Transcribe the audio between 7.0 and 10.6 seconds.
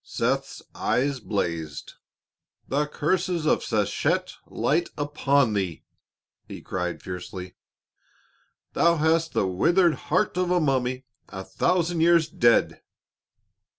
fiercely; "thou hast the withered heart of a